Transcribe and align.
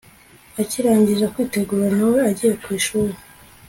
akirangiza 0.61 1.31
kwitegura 1.33 1.87
nawe 1.97 2.19
agiye 2.29 2.53
kwishuri 2.63 3.15